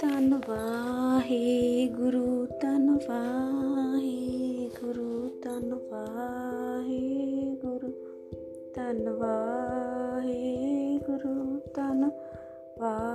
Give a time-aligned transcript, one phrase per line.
[0.00, 5.06] ਧੰਨ ਵਾਹਿਗੁਰੂ ਧੰਨ ਵਾਹਿਗੁਰੂ
[5.42, 7.92] ਧੰਨ ਵਾਹਿਗੁਰੂ
[8.74, 12.10] ਧੰਨ ਵਾਹਿਗੁਰੂ ਧੰਨ
[12.80, 13.07] ਵਾਹਿਗੁਰੂ